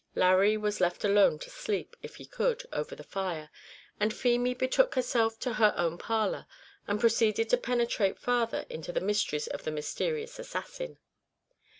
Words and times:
Larry 0.15 0.57
was 0.57 0.81
left 0.81 1.03
alone 1.03 1.37
to 1.37 1.51
sleep, 1.51 1.95
if 2.01 2.15
he 2.15 2.25
could, 2.25 2.63
over 2.73 2.95
the 2.95 3.03
fire, 3.03 3.51
and 3.99 4.11
Feemy 4.11 4.55
betook 4.55 4.95
herself 4.95 5.37
to 5.41 5.53
her 5.61 5.75
own 5.77 5.99
parlour, 5.99 6.47
and 6.87 6.99
proceeded 6.99 7.49
to 7.49 7.57
penetrate 7.57 8.17
farther 8.17 8.65
into 8.67 8.91
the 8.91 8.99
mysteries 8.99 9.45
of 9.45 9.61
the 9.63 9.69
"Mysterious 9.69 10.39
Assassin." 10.39 10.97